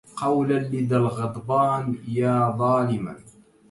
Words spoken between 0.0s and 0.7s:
قولا